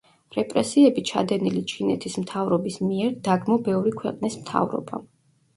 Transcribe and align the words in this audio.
რეპრესიები 0.35 1.03
ჩადენილი 1.09 1.61
ჩინეთის 1.73 2.17
მთავრობის 2.23 2.79
მიერ, 2.87 3.13
დაგმო 3.29 3.59
ბევრი 3.69 3.95
ქვეყნის 4.01 4.39
მთავრობამ. 4.43 5.07